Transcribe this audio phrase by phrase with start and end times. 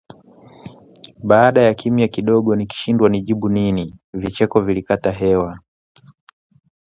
[1.23, 5.59] Baada ya kimya kidogo nikishindwa nijibu nini, vicheko vilikata hewa